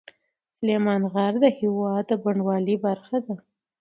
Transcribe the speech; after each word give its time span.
سلیمان 0.55 1.01
غر 1.13 1.33
د 1.43 1.45
هېواد 1.59 2.03
د 2.09 2.11
بڼوالۍ 2.23 2.75
برخه 2.85 3.17
ده. 3.25 3.35